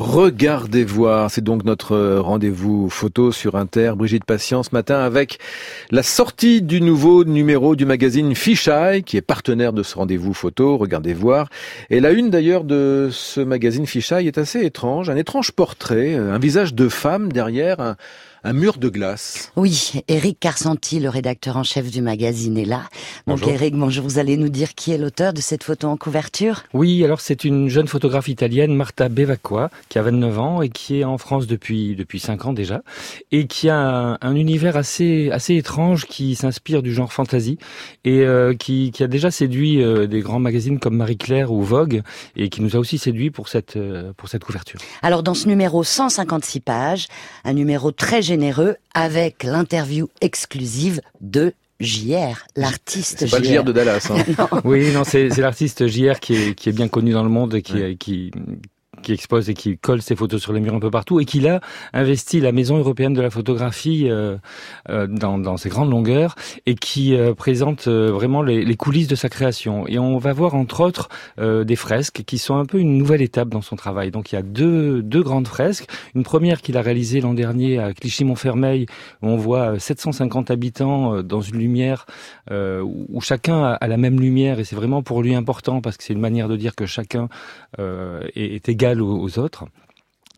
Regardez 0.00 0.82
voir, 0.82 1.30
c'est 1.30 1.44
donc 1.44 1.64
notre 1.64 2.16
rendez-vous 2.20 2.88
photo 2.88 3.32
sur 3.32 3.54
Inter. 3.54 3.92
Brigitte 3.96 4.24
Patient 4.24 4.62
ce 4.62 4.70
matin 4.72 4.98
avec 4.98 5.38
la 5.90 6.02
sortie 6.02 6.62
du 6.62 6.80
nouveau 6.80 7.24
numéro 7.26 7.76
du 7.76 7.84
magazine 7.84 8.34
Fisheye, 8.34 9.02
qui 9.02 9.18
est 9.18 9.20
partenaire 9.20 9.74
de 9.74 9.82
ce 9.82 9.96
rendez-vous 9.96 10.32
photo. 10.32 10.78
Regardez 10.78 11.12
voir. 11.12 11.50
Et 11.90 12.00
la 12.00 12.12
une 12.12 12.30
d'ailleurs 12.30 12.64
de 12.64 13.10
ce 13.12 13.42
magazine 13.42 13.84
Fisheye 13.84 14.26
est 14.26 14.38
assez 14.38 14.64
étrange, 14.64 15.10
un 15.10 15.16
étrange 15.16 15.52
portrait, 15.52 16.14
un 16.14 16.38
visage 16.38 16.72
de 16.72 16.88
femme 16.88 17.30
derrière 17.30 17.80
un 17.80 17.96
un 18.44 18.52
mur 18.52 18.78
de 18.78 18.88
glace. 18.88 19.52
Oui, 19.56 19.92
Eric 20.08 20.40
Carsanti, 20.40 21.00
le 21.00 21.08
rédacteur 21.08 21.56
en 21.56 21.62
chef 21.62 21.90
du 21.90 22.00
magazine, 22.00 22.56
est 22.56 22.64
là. 22.64 22.82
Donc 23.26 23.40
Bonjour. 23.40 23.48
Eric, 23.50 23.74
bonjour, 23.74 24.04
vous 24.04 24.18
allez 24.18 24.36
nous 24.36 24.48
dire 24.48 24.74
qui 24.74 24.92
est 24.92 24.98
l'auteur 24.98 25.32
de 25.32 25.40
cette 25.40 25.62
photo 25.62 25.88
en 25.88 25.96
couverture? 25.96 26.64
Oui, 26.72 27.04
alors 27.04 27.20
c'est 27.20 27.44
une 27.44 27.68
jeune 27.68 27.86
photographe 27.86 28.28
italienne, 28.28 28.74
Marta 28.74 29.08
Bevacqua, 29.08 29.70
qui 29.88 29.98
a 29.98 30.02
29 30.02 30.38
ans 30.38 30.62
et 30.62 30.70
qui 30.70 31.00
est 31.00 31.04
en 31.04 31.18
France 31.18 31.46
depuis 31.46 31.94
depuis 31.96 32.20
5 32.20 32.46
ans 32.46 32.52
déjà, 32.52 32.82
et 33.30 33.46
qui 33.46 33.68
a 33.68 33.78
un, 33.78 34.18
un 34.20 34.34
univers 34.34 34.76
assez 34.76 35.30
assez 35.30 35.56
étrange 35.56 36.06
qui 36.06 36.34
s'inspire 36.34 36.82
du 36.82 36.94
genre 36.94 37.12
fantasy 37.12 37.58
et 38.04 38.20
euh, 38.20 38.54
qui, 38.54 38.90
qui 38.92 39.02
a 39.02 39.06
déjà 39.06 39.30
séduit 39.30 39.82
euh, 39.82 40.06
des 40.06 40.20
grands 40.20 40.40
magazines 40.40 40.78
comme 40.78 40.96
Marie 40.96 41.18
Claire 41.18 41.52
ou 41.52 41.62
Vogue 41.62 42.02
et 42.36 42.48
qui 42.48 42.62
nous 42.62 42.76
a 42.76 42.78
aussi 42.78 42.98
séduit 42.98 43.30
pour 43.30 43.48
cette 43.48 43.76
euh, 43.76 44.12
pour 44.16 44.28
cette 44.28 44.44
couverture. 44.44 44.80
Alors 45.02 45.22
dans 45.22 45.34
ce 45.34 45.48
numéro 45.48 45.84
156 45.84 46.60
pages, 46.60 47.06
un 47.44 47.52
numéro 47.52 47.92
très 47.92 48.22
généreux 48.30 48.76
avec 48.94 49.42
l'interview 49.42 50.08
exclusive 50.20 51.00
de 51.20 51.52
JR, 51.80 52.46
l'artiste 52.54 53.16
C'est 53.20 53.30
pas 53.30 53.38
le 53.40 53.44
JR 53.44 53.64
de 53.64 53.72
Dallas. 53.72 54.08
Hein. 54.10 54.46
Oui, 54.64 54.92
non, 54.92 55.02
c'est 55.02 55.30
c'est 55.30 55.40
l'artiste 55.40 55.88
JR 55.88 56.20
qui 56.20 56.34
est, 56.36 56.54
qui 56.54 56.68
est 56.68 56.72
bien 56.72 56.86
connu 56.88 57.10
dans 57.12 57.24
le 57.24 57.28
monde 57.30 57.54
et 57.54 57.62
qui, 57.62 57.74
Ouais. 57.74 57.96
qui, 57.98 58.30
qui 59.02 59.12
expose 59.12 59.48
et 59.50 59.54
qui 59.54 59.78
colle 59.78 60.02
ses 60.02 60.16
photos 60.16 60.40
sur 60.40 60.52
les 60.52 60.60
murs 60.60 60.74
un 60.74 60.80
peu 60.80 60.90
partout 60.90 61.20
et 61.20 61.24
qui 61.24 61.46
a 61.46 61.60
investi 61.92 62.40
la 62.40 62.52
Maison 62.52 62.78
européenne 62.78 63.14
de 63.14 63.22
la 63.22 63.30
photographie 63.30 64.08
euh, 64.08 64.36
euh, 64.88 65.06
dans, 65.06 65.38
dans 65.38 65.56
ses 65.56 65.68
grandes 65.68 65.90
longueurs 65.90 66.34
et 66.66 66.74
qui 66.74 67.14
euh, 67.14 67.34
présente 67.34 67.88
vraiment 67.88 68.42
les, 68.42 68.64
les 68.64 68.76
coulisses 68.76 69.08
de 69.08 69.14
sa 69.14 69.28
création. 69.28 69.86
Et 69.86 69.98
on 69.98 70.18
va 70.18 70.32
voir 70.32 70.54
entre 70.54 70.80
autres 70.80 71.08
des 71.38 71.76
fresques 71.76 72.22
qui 72.26 72.38
sont 72.38 72.56
un 72.56 72.66
peu 72.66 72.78
une 72.78 72.98
nouvelle 72.98 73.22
étape 73.22 73.48
dans 73.48 73.62
son 73.62 73.76
travail. 73.76 74.10
Donc 74.10 74.32
il 74.32 74.34
y 74.34 74.38
a 74.38 74.42
deux, 74.42 75.02
deux 75.02 75.22
grandes 75.22 75.48
fresques. 75.48 75.86
Une 76.14 76.22
première 76.22 76.60
qu'il 76.60 76.76
a 76.76 76.82
réalisée 76.82 77.20
l'an 77.20 77.34
dernier 77.34 77.78
à 77.78 77.92
Clichy-Montfermeil 77.92 78.86
où 79.22 79.28
on 79.28 79.36
voit 79.36 79.74
euh, 79.74 79.78
750 79.78 80.50
habitants 80.50 81.22
dans 81.22 81.40
une 81.40 81.58
lumière 81.58 82.06
où 82.50 83.20
chacun 83.20 83.76
a, 83.80 83.86
la 83.86 83.96
même 83.96 84.20
lumière 84.20 84.58
et 84.58 84.64
c'est 84.64 84.76
vraiment 84.76 85.02
pour 85.02 85.22
lui 85.22 85.34
important 85.34 85.80
parce 85.80 85.96
que 85.96 86.04
c'est 86.04 86.12
une 86.12 86.20
manière 86.20 86.48
de 86.48 86.56
dire 86.56 86.74
que 86.74 86.86
chacun 86.86 87.28
est 87.78 88.68
égal 88.68 88.89
aux, 88.98 89.38
autres. 89.38 89.64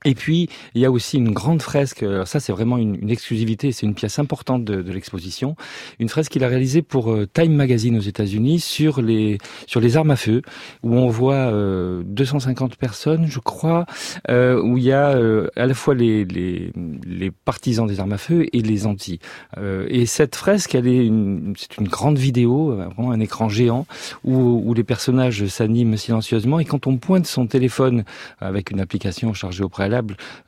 Et 0.05 0.14
puis, 0.14 0.48
il 0.75 0.81
y 0.81 0.84
a 0.84 0.91
aussi 0.91 1.17
une 1.17 1.31
grande 1.31 1.62
fresque, 1.62 2.03
alors 2.03 2.27
ça 2.27 2.41
c'est 2.41 2.53
vraiment 2.53 2.78
une, 2.78 2.97
une 2.97 3.11
exclusivité, 3.11 3.72
c'est 3.72 3.86
une 3.86 3.95
pièce 3.95 4.19
importante 4.19 4.64
de, 4.64 4.83
de 4.83 4.92
l'exposition, 4.92 5.56
une 6.00 6.08
fresque 6.08 6.33
qu'il 6.33 6.45
a 6.45 6.48
réalisée 6.48 6.83
pour 6.83 7.12
euh, 7.12 7.27
Time 7.33 7.55
Magazine 7.55 7.97
aux 7.97 8.03
États-Unis 8.03 8.61
sur 8.61 9.00
les, 9.00 9.39
sur 9.67 9.80
les 9.80 9.97
armes 9.97 10.11
à 10.11 10.17
feu, 10.17 10.42
où 10.83 10.97
on 10.97 11.08
voit 11.08 11.34
euh, 11.34 12.03
250 12.05 12.77
personnes, 12.77 13.27
je 13.27 13.39
crois, 13.39 13.86
euh, 14.28 14.61
où 14.61 14.77
il 14.77 14.84
y 14.84 14.92
a 14.92 15.11
euh, 15.11 15.48
à 15.56 15.67
la 15.67 15.75
fois 15.75 15.95
les, 15.95 16.25
les, 16.25 16.73
les 17.06 17.30
partisans 17.30 17.86
des 17.86 18.00
armes 18.00 18.12
à 18.12 18.19
feu 18.19 18.47
et 18.53 18.61
les 18.61 18.86
anti. 18.86 19.20
Euh, 19.58 19.86
et 19.89 20.06
cette 20.06 20.34
fresque, 20.34 20.75
elle 20.75 20.89
est 20.89 21.06
une, 21.06 21.55
c'est 21.56 21.78
une 21.78 21.89
grande 21.89 22.19
vidéo, 22.19 22.75
vraiment 22.75 23.12
un 23.12 23.20
écran 23.20 23.48
géant, 23.48 23.86
où, 24.25 24.62
où 24.64 24.75
les 24.75 24.84
personnages 24.84 25.47
s'animent 25.47 25.97
silencieusement, 25.97 26.58
et 26.58 26.64
quand 26.64 26.86
on 26.89 26.97
pointe 26.97 27.27
son 27.27 27.47
téléphone 27.47 28.05
avec 28.41 28.70
une 28.70 28.80
application 28.80 29.33
chargée 29.34 29.62
au 29.62 29.69
préalable 29.69 29.92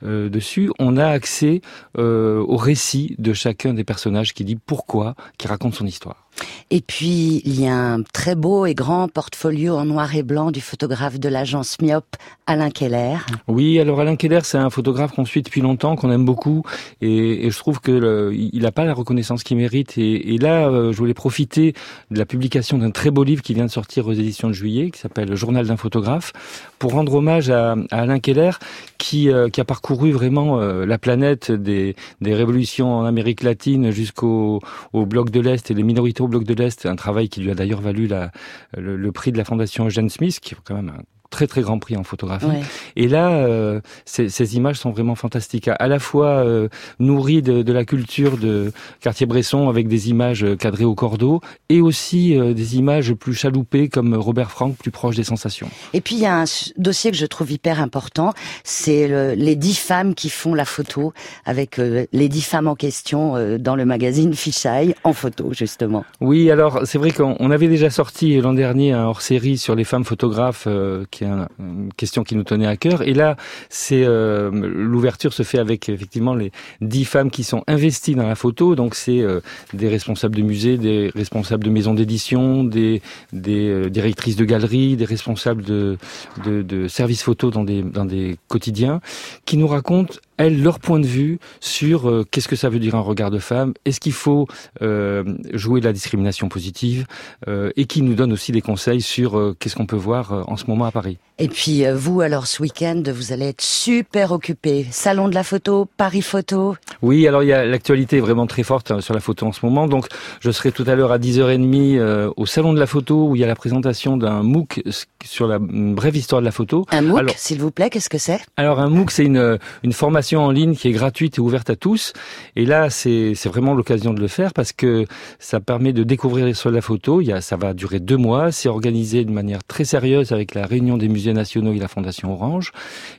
euh, 0.03 0.29
dessus, 0.29 0.71
on 0.79 0.97
a 0.97 1.07
accès 1.07 1.61
euh, 1.97 2.39
au 2.39 2.57
récit 2.57 3.15
de 3.19 3.33
chacun 3.33 3.73
des 3.73 3.83
personnages 3.83 4.33
qui 4.33 4.43
dit 4.43 4.55
pourquoi, 4.55 5.15
qui 5.37 5.47
raconte 5.47 5.75
son 5.75 5.85
histoire. 5.85 6.24
Et 6.71 6.81
puis, 6.81 7.41
il 7.45 7.61
y 7.61 7.67
a 7.67 7.75
un 7.75 8.01
très 8.01 8.35
beau 8.35 8.65
et 8.65 8.73
grand 8.73 9.07
portfolio 9.07 9.75
en 9.75 9.85
noir 9.85 10.15
et 10.15 10.23
blanc 10.23 10.51
du 10.51 10.61
photographe 10.61 11.19
de 11.19 11.29
l'agence 11.29 11.77
Myop, 11.81 12.05
Alain 12.47 12.69
Keller. 12.69 13.17
Oui, 13.47 13.79
alors 13.79 13.99
Alain 13.99 14.15
Keller, 14.15 14.41
c'est 14.43 14.57
un 14.57 14.69
photographe 14.69 15.13
qu'on 15.13 15.25
suit 15.25 15.41
depuis 15.41 15.61
longtemps, 15.61 15.95
qu'on 15.95 16.11
aime 16.11 16.25
beaucoup, 16.25 16.63
et, 17.01 17.49
je 17.49 17.57
trouve 17.57 17.79
que 17.79 17.91
le- 17.91 18.33
il 18.33 18.61
n'a 18.61 18.71
pas 18.71 18.85
la 18.85 18.93
reconnaissance 18.93 19.43
qu'il 19.43 19.57
mérite. 19.57 19.97
Et, 19.97 20.37
là, 20.37 20.67
euh, 20.67 20.91
je 20.91 20.97
voulais 20.97 21.13
profiter 21.13 21.73
de 22.11 22.17
la 22.17 22.25
publication 22.25 22.77
d'un 22.77 22.91
très 22.91 23.11
beau 23.11 23.23
livre 23.23 23.41
qui 23.41 23.53
vient 23.53 23.65
de 23.65 23.71
sortir 23.71 24.07
aux 24.07 24.13
éditions 24.13 24.47
de 24.47 24.53
juillet, 24.53 24.91
qui 24.91 24.99
s'appelle 24.99 25.29
Le 25.29 25.35
Journal 25.35 25.67
d'un 25.67 25.77
photographe, 25.77 26.33
pour 26.79 26.91
rendre 26.91 27.13
hommage 27.13 27.49
à, 27.49 27.75
Alain 27.91 28.19
Keller, 28.19 28.51
qui, 28.97 29.29
euh, 29.29 29.49
qui 29.49 29.61
a 29.61 29.65
parcouru 29.65 30.11
vraiment 30.11 30.59
euh, 30.59 30.85
la 30.85 30.97
planète 30.97 31.51
des, 31.51 31.95
révolutions 32.21 32.93
en 32.93 33.05
Amérique 33.05 33.43
latine 33.43 33.91
jusqu'au 33.91 34.59
au 34.93 35.05
bloc 35.05 35.29
de 35.29 35.39
l'Est 35.39 35.71
et 35.71 35.73
les 35.73 35.83
minorités 35.83 36.21
bloc 36.27 36.43
de 36.43 36.53
l'Est, 36.53 36.85
un 36.85 36.95
travail 36.95 37.29
qui 37.29 37.41
lui 37.41 37.51
a 37.51 37.55
d'ailleurs 37.55 37.81
valu 37.81 38.07
le, 38.07 38.97
le 38.97 39.11
prix 39.11 39.31
de 39.31 39.37
la 39.37 39.45
Fondation 39.45 39.85
Eugène 39.85 40.09
Smith, 40.09 40.39
qui 40.39 40.53
est 40.53 40.57
quand 40.63 40.75
même 40.75 40.89
un 40.89 41.03
très 41.29 41.47
très 41.47 41.61
grand 41.61 41.79
prix 41.79 41.97
en 41.97 42.03
photographie. 42.03 42.45
Ouais. 42.45 42.61
Et 42.95 43.07
là, 43.07 43.31
euh, 43.31 43.81
ces, 44.05 44.29
ces 44.29 44.55
images 44.55 44.77
sont 44.77 44.91
vraiment 44.91 45.15
fantastiques, 45.15 45.67
à, 45.67 45.87
la 45.87 45.99
fois 45.99 46.27
euh, 46.45 46.69
nourries 46.99 47.41
de, 47.41 47.61
de 47.61 47.73
la 47.73 47.85
culture 47.85 48.37
de 48.37 48.71
Cartier-Bresson 49.01 49.69
avec 49.69 49.87
des 49.87 50.09
images 50.09 50.43
euh, 50.43 50.55
cadrées 50.55 50.85
au 50.85 50.95
cordeau, 50.95 51.41
et 51.69 51.81
aussi 51.81 52.37
euh, 52.37 52.53
des 52.53 52.77
images 52.77 53.13
plus 53.13 53.33
chaloupées 53.33 53.89
comme 53.89 54.13
Robert 54.15 54.51
Frank, 54.51 54.75
plus 54.77 54.91
proche 54.91 55.15
des 55.15 55.23
sensations. 55.23 55.69
Et 55.93 56.01
puis, 56.01 56.15
il 56.15 56.21
y 56.21 56.25
a 56.25 56.41
un 56.41 56.45
dossier 56.77 57.11
que 57.11 57.17
je 57.17 57.25
trouve 57.25 57.51
hyper 57.51 57.81
important, 57.81 58.33
c'est 58.63 59.07
le- 59.07 59.33
les 59.33 59.55
dix 59.55 59.77
femmes 59.77 60.15
qui 60.15 60.29
font 60.29 60.53
la 60.53 60.65
photo, 60.65 61.13
avec 61.45 61.77
les 61.77 62.27
dix 62.29 62.41
femmes 62.41 62.67
en 62.67 62.75
question 62.75 63.57
dans 63.59 63.75
le 63.75 63.85
magazine 63.85 64.33
Fisheye, 64.33 64.95
en 65.03 65.13
photo, 65.13 65.51
justement. 65.51 66.05
Oui, 66.21 66.49
alors 66.51 66.81
c'est 66.85 66.97
vrai 66.97 67.11
qu'on 67.11 67.35
on 67.39 67.51
avait 67.51 67.67
déjà 67.67 67.89
sorti 67.89 68.39
l'an 68.39 68.53
dernier 68.53 68.91
un 68.93 69.05
hors-série 69.05 69.57
sur 69.57 69.75
les 69.75 69.83
femmes 69.83 70.03
photographes, 70.05 70.67
qui 71.15 71.23
est 71.23 71.27
un- 71.27 71.47
une 71.59 71.91
question 71.95 72.23
qui 72.23 72.35
nous 72.35 72.43
tenait 72.43 72.67
à 72.67 72.75
cœur. 72.75 73.01
Et 73.01 73.13
là, 73.13 73.37
c'est 73.69 74.03
euh, 74.03 74.51
l'ouverture 74.51 75.31
se 75.33 75.43
fait 75.43 75.59
avec 75.59 75.87
effectivement 75.89 76.35
les 76.35 76.51
dix 76.81 77.05
femmes 77.05 77.31
qui 77.31 77.43
sont 77.43 77.63
investies 77.67 78.15
dans 78.15 78.27
la 78.27 78.35
photo. 78.35 78.75
Donc 78.75 78.95
c'est 78.95 79.21
euh, 79.21 79.39
des 79.73 79.87
responsables 79.87 80.35
de 80.35 80.41
musées, 80.41 80.77
des 80.77 81.11
responsables 81.15 81.63
de 81.63 81.69
maisons 81.69 81.93
d'édition, 81.93 82.63
des, 82.65 83.01
des 83.31 83.69
euh, 83.69 83.89
directrices 83.89 84.35
de 84.35 84.45
galeries, 84.45 84.97
des 84.97 85.05
responsables 85.05 85.63
de, 85.63 85.97
de, 86.45 86.61
de 86.61 86.87
services 86.87 87.23
photo 87.23 87.49
dans 87.49 87.63
des, 87.63 87.81
dans 87.81 88.05
des 88.05 88.37
quotidiens, 88.49 88.99
qui 89.45 89.55
nous 89.57 89.67
racontent 89.67 90.15
elles 90.37 90.61
leur 90.61 90.79
point 90.79 90.99
de 90.99 91.05
vue 91.05 91.39
sur 91.59 92.09
euh, 92.09 92.25
qu'est-ce 92.29 92.47
que 92.47 92.55
ça 92.55 92.69
veut 92.69 92.79
dire 92.79 92.95
un 92.95 93.01
regard 93.01 93.31
de 93.31 93.39
femme, 93.39 93.73
est-ce 93.85 93.99
qu'il 93.99 94.13
faut 94.13 94.47
euh, 94.81 95.23
jouer 95.53 95.81
la 95.81 95.93
discrimination 95.93 96.49
positive 96.49 97.05
euh, 97.47 97.71
et 97.75 97.85
qui 97.85 98.01
nous 98.01 98.13
donne 98.15 98.31
aussi 98.33 98.51
des 98.51 98.61
conseils 98.61 99.01
sur 99.01 99.37
euh, 99.37 99.55
qu'est-ce 99.59 99.75
qu'on 99.75 99.85
peut 99.85 99.95
voir 99.95 100.33
euh, 100.33 100.43
en 100.47 100.57
ce 100.57 100.65
moment 100.67 100.85
à 100.85 100.91
Paris. 100.91 101.17
Et 101.37 101.49
puis, 101.49 101.85
euh, 101.85 101.93
vous, 101.95 102.21
alors, 102.21 102.47
ce 102.47 102.61
week-end, 102.61 103.03
vous 103.13 103.33
allez 103.33 103.47
être 103.47 103.61
super 103.61 104.31
occupé. 104.31 104.85
Salon 104.91 105.27
de 105.27 105.35
la 105.35 105.43
photo, 105.43 105.85
Paris 105.97 106.21
Photo. 106.21 106.75
Oui, 107.01 107.27
alors 107.27 107.43
il 107.43 107.47
y 107.47 107.53
a 107.53 107.65
l'actualité 107.65 108.17
est 108.17 108.21
vraiment 108.21 108.47
très 108.47 108.63
forte 108.63 108.91
hein, 108.91 109.01
sur 109.01 109.13
la 109.13 109.19
photo 109.19 109.45
en 109.45 109.51
ce 109.51 109.65
moment. 109.65 109.87
Donc 109.87 110.07
je 110.39 110.49
serai 110.51 110.71
tout 110.71 110.85
à 110.87 110.95
l'heure 110.95 111.11
à 111.11 111.17
10h30 111.19 111.97
euh, 111.97 112.31
au 112.37 112.45
salon 112.45 112.71
de 112.73 112.79
la 112.79 112.87
photo 112.87 113.27
où 113.27 113.35
il 113.35 113.39
y 113.41 113.43
a 113.43 113.47
la 113.47 113.55
présentation 113.55 114.15
d'un 114.15 114.43
MOOC 114.43 114.81
sur 115.25 115.47
la 115.47 115.57
une 115.57 115.93
brève 115.95 116.15
histoire 116.15 116.41
de 116.41 116.45
la 116.45 116.51
photo. 116.51 116.85
Un 116.91 117.01
MOOC, 117.01 117.33
s'il 117.35 117.59
vous 117.59 117.71
plaît, 117.71 117.89
qu'est-ce 117.89 118.09
que 118.09 118.17
c'est? 118.17 118.39
Alors 118.55 118.79
un 118.79 118.89
MOOC, 118.89 119.11
c'est 119.11 119.25
une, 119.25 119.59
une 119.83 119.93
formation 119.93 120.24
en 120.33 120.49
ligne 120.49 120.75
qui 120.75 120.87
est 120.87 120.91
gratuite 120.91 121.37
et 121.37 121.41
ouverte 121.41 121.69
à 121.69 121.75
tous. 121.75 122.13
Et 122.55 122.65
là, 122.65 122.89
c'est 122.89 123.33
vraiment 123.45 123.73
l'occasion 123.73 124.13
de 124.13 124.21
le 124.21 124.27
faire 124.27 124.53
parce 124.53 124.71
que 124.71 125.05
ça 125.39 125.59
permet 125.59 125.93
de 125.93 126.03
découvrir 126.03 126.45
de 126.47 126.69
la 126.69 126.81
photo. 126.81 127.21
Il 127.21 127.27
y 127.27 127.33
a, 127.33 127.41
ça 127.41 127.57
va 127.57 127.73
durer 127.73 127.99
deux 127.99 128.17
mois. 128.17 128.51
C'est 128.51 128.69
organisé 128.69 129.25
de 129.25 129.31
manière 129.31 129.63
très 129.63 129.83
sérieuse 129.83 130.31
avec 130.31 130.55
la 130.55 130.65
réunion 130.65 130.97
des 130.97 131.09
musées 131.09 131.33
nationaux 131.33 131.73
et 131.73 131.79
la 131.79 131.87
Fondation 131.87 132.33
Orange. 132.33 132.71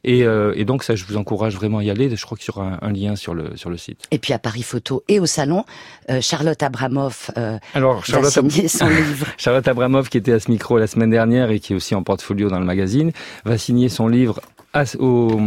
Et, 0.05 0.25
euh, 0.25 0.53
et 0.57 0.65
donc 0.65 0.83
ça, 0.83 0.97
je 0.97 1.05
vous 1.05 1.17
encourage 1.17 1.55
vraiment 1.55 1.79
à 1.79 1.85
y 1.85 1.91
aller. 1.91 2.15
Je 2.15 2.25
crois 2.25 2.37
qu'il 2.37 2.53
y 2.55 2.59
aura 2.59 2.79
un, 2.83 2.89
un 2.89 2.93
lien 2.93 3.15
sur 3.15 3.35
le, 3.35 3.57
sur 3.57 3.71
le 3.71 3.77
site. 3.77 4.01
Et 4.11 4.19
puis 4.19 4.33
à 4.33 4.39
Paris 4.39 4.63
Photo 4.63 5.05
et 5.09 5.21
au 5.21 5.27
salon, 5.27 5.65
euh, 6.11 6.21
Charlotte 6.21 6.63
Abramoff 6.63 7.31
euh, 7.37 7.59
Alors 7.75 7.97
va 7.97 8.03
Charlotte, 8.03 8.33
signer 8.33 8.69
son 8.69 8.89
livre. 8.89 9.27
Charlotte 9.37 9.67
Abramov, 9.69 10.09
qui 10.09 10.19
était 10.19 10.33
à 10.33 10.41
ce 10.41 10.51
micro 10.51 10.79
la 10.79 10.87
semaine 10.87 11.11
dernière 11.11 11.51
et 11.51 11.61
qui 11.61 11.73
est 11.73 11.77
aussi 11.77 11.95
en 11.95 12.03
portfolio 12.03 12.49
dans 12.49 12.59
le 12.59 12.65
magazine, 12.65 13.13
va 13.45 13.59
signer 13.59 13.89
son 13.89 14.09
livre 14.09 14.41
à, 14.73 14.85
au, 14.99 15.41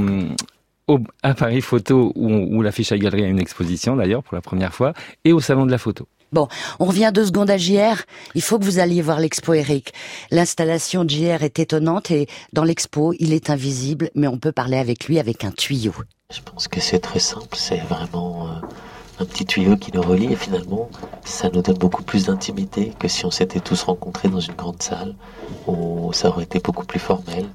au- 0.89 0.99
à 1.23 1.33
Paris 1.33 1.61
Photo, 1.61 2.11
où, 2.15 2.27
où 2.57 2.61
la 2.61 2.71
fiche 2.73 2.91
à 2.91 2.97
galerie 2.97 3.23
a 3.23 3.27
une 3.27 3.39
exposition 3.39 3.95
d'ailleurs 3.95 4.23
pour 4.23 4.35
la 4.35 4.41
première 4.41 4.73
fois, 4.73 4.93
et 5.23 5.31
au 5.31 5.39
Salon 5.39 5.65
de 5.65 5.71
la 5.71 5.77
Photo. 5.77 6.07
Bon, 6.31 6.47
on 6.79 6.85
revient 6.85 7.09
deux 7.11 7.25
secondes 7.25 7.49
à 7.49 7.57
JR. 7.57 7.95
Il 8.35 8.43
faut 8.43 8.59
que 8.59 8.63
vous 8.63 8.77
alliez 8.77 9.01
voir 9.01 9.19
l'expo 9.19 9.53
Eric. 9.53 9.93
L'installation 10.29 11.03
de 11.03 11.09
JR 11.09 11.41
est 11.43 11.57
étonnante 11.57 12.11
et 12.11 12.27
dans 12.53 12.63
l'expo, 12.63 13.13
il 13.17 13.33
est 13.33 13.49
invisible, 13.49 14.11
mais 14.13 14.27
on 14.27 14.37
peut 14.37 14.51
parler 14.51 14.77
avec 14.77 15.05
lui 15.05 15.17
avec 15.19 15.43
un 15.43 15.49
tuyau. 15.51 15.91
Je 16.31 16.41
pense 16.41 16.67
que 16.67 16.79
c'est 16.79 16.99
très 16.99 17.17
simple, 17.17 17.55
c'est 17.55 17.79
vraiment 17.89 18.47
euh, 18.47 19.23
un 19.23 19.25
petit 19.25 19.43
tuyau 19.43 19.75
qui 19.77 19.91
nous 19.91 20.03
relie 20.03 20.31
et 20.31 20.35
finalement 20.35 20.91
ça 21.25 21.49
nous 21.51 21.63
donne 21.63 21.79
beaucoup 21.79 22.03
plus 22.03 22.27
d'intimité 22.27 22.93
que 22.99 23.07
si 23.07 23.25
on 23.25 23.31
s'était 23.31 23.59
tous 23.59 23.81
rencontrés 23.81 24.29
dans 24.29 24.39
une 24.39 24.53
grande 24.53 24.83
salle 24.83 25.15
où 25.65 26.13
ça 26.13 26.29
aurait 26.29 26.43
été 26.43 26.59
beaucoup 26.59 26.85
plus 26.85 26.99
formel 26.99 27.47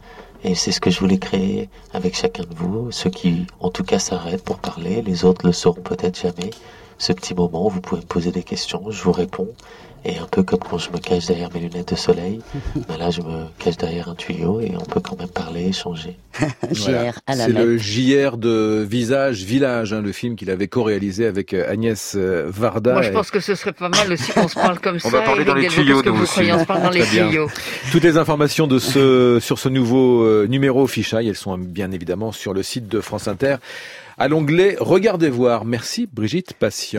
Et 0.46 0.54
c'est 0.54 0.72
ce 0.72 0.80
que 0.80 0.90
je 0.90 1.00
voulais 1.00 1.16
créer 1.16 1.70
avec 1.94 2.14
chacun 2.14 2.42
de 2.42 2.54
vous, 2.54 2.90
ceux 2.92 3.08
qui 3.08 3.46
en 3.60 3.70
tout 3.70 3.82
cas 3.82 3.98
s'arrêtent 3.98 4.44
pour 4.44 4.58
parler, 4.58 5.00
les 5.00 5.24
autres 5.24 5.46
le 5.46 5.52
sauront 5.52 5.80
peut-être 5.80 6.20
jamais. 6.20 6.50
Ce 6.98 7.14
petit 7.14 7.34
moment 7.34 7.66
vous 7.68 7.80
pouvez 7.80 8.02
me 8.02 8.06
poser 8.06 8.30
des 8.30 8.42
questions, 8.42 8.90
je 8.90 9.02
vous 9.02 9.12
réponds 9.12 9.48
et 10.04 10.18
un 10.18 10.26
peu 10.30 10.42
comme 10.42 10.58
quand 10.58 10.78
je 10.78 10.90
me 10.90 10.98
cache 10.98 11.26
derrière 11.26 11.50
mes 11.54 11.60
lunettes 11.60 11.90
de 11.92 11.96
soleil, 11.96 12.40
ben 12.88 12.96
là 12.98 13.10
je 13.10 13.20
me 13.22 13.44
cache 13.58 13.76
derrière 13.76 14.08
un 14.08 14.14
tuyau 14.14 14.60
et 14.60 14.72
on 14.78 14.84
peut 14.84 15.00
quand 15.00 15.18
même 15.18 15.28
parler, 15.28 15.66
échanger. 15.68 16.16
JR 16.72 17.12
à 17.26 17.34
la 17.36 17.46
C'est 17.46 17.52
le 17.52 17.78
JR 17.78 18.36
de 18.36 18.84
Visage 18.88 19.44
Village, 19.44 19.92
hein, 19.92 20.02
le 20.02 20.12
film 20.12 20.36
qu'il 20.36 20.50
avait 20.50 20.68
co-réalisé 20.68 21.26
avec 21.26 21.54
euh, 21.54 21.70
Agnès 21.70 22.14
euh, 22.16 22.44
Varda. 22.48 22.92
Moi, 22.92 23.02
je 23.02 23.10
Et 23.10 23.12
pense 23.12 23.30
que 23.30 23.40
ce 23.40 23.54
serait 23.54 23.72
pas 23.72 23.88
mal 23.88 24.12
aussi 24.12 24.32
qu'on 24.32 24.48
se 24.48 24.54
parle 24.54 24.80
comme 24.80 24.96
On 25.04 25.10
ça. 25.10 25.18
va 25.18 25.22
parler 25.22 25.42
et 25.42 25.44
dans 25.44 25.54
les 25.54 25.68
tuyaux, 25.68 26.02
nous 26.02 26.14
vous 26.14 26.22
aussi. 26.24 26.32
croyez 26.32 26.52
On 26.52 26.58
se 26.60 26.64
parle 26.64 26.82
dans 26.82 26.90
les 26.90 27.00
Très 27.02 27.10
bien. 27.10 27.28
tuyaux. 27.28 27.48
Toutes 27.92 28.02
les 28.04 28.16
informations 28.16 28.66
de 28.66 28.78
ce, 28.78 29.38
sur 29.40 29.58
ce 29.58 29.68
nouveau 29.68 30.22
euh, 30.24 30.46
numéro 30.48 30.86
Fichaille, 30.86 31.28
elles 31.28 31.36
sont 31.36 31.56
bien 31.56 31.92
évidemment 31.92 32.32
sur 32.32 32.52
le 32.52 32.62
site 32.62 32.88
de 32.88 33.00
France 33.00 33.28
Inter. 33.28 33.56
À 34.18 34.28
l'onglet 34.28 34.76
Regardez 34.78 35.28
voir. 35.30 35.64
Merci 35.64 36.08
Brigitte 36.12 36.52
Patient. 36.54 36.92